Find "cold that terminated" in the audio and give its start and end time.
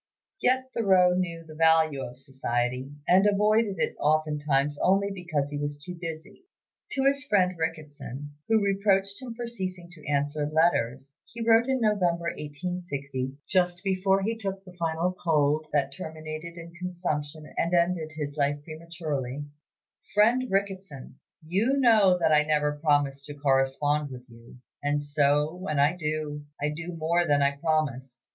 15.23-16.57